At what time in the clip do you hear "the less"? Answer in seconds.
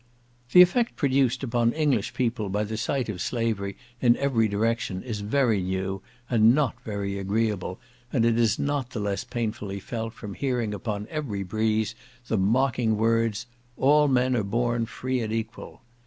8.89-9.23